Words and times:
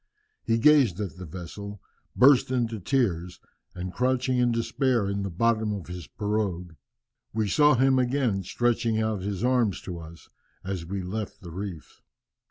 He 0.43 0.57
gazed 0.57 0.99
at 0.99 1.17
the 1.17 1.27
vessel, 1.27 1.79
burst 2.15 2.49
into 2.49 2.79
tears, 2.79 3.39
and 3.75 3.93
crouched 3.93 4.29
in 4.29 4.51
despair 4.51 5.07
in 5.07 5.21
the 5.21 5.29
bottom 5.29 5.71
of 5.75 5.85
his 5.85 6.07
pirogue. 6.07 6.73
We 7.33 7.47
saw 7.47 7.75
him 7.75 7.99
again, 7.99 8.41
stretching 8.41 8.99
out 8.99 9.21
his 9.21 9.43
arms 9.43 9.79
to 9.81 9.99
us, 9.99 10.27
as 10.63 10.87
we 10.87 11.03
left 11.03 11.41
the 11.41 11.51
reefs." 11.51 12.01